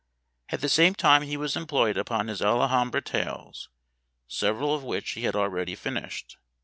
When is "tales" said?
3.03-3.69